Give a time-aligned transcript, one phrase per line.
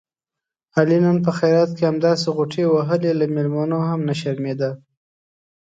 [0.77, 4.71] علي نن په خیرات کې همداسې غوټې وهلې، له مېلمنو هم نه شرمېدا.